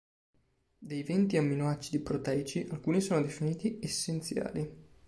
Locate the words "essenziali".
3.79-4.77